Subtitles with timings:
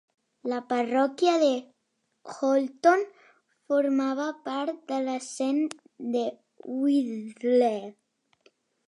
[0.51, 1.49] La parròquia de
[2.45, 3.03] Holton
[3.73, 5.61] formava part de les Cent
[6.17, 6.25] de
[6.79, 7.89] Whitley.